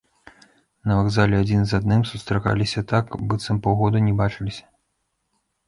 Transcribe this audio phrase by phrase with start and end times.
[0.91, 4.65] На вакзале адзін з адным сустракаліся так, быццам паўгода не бачыліся.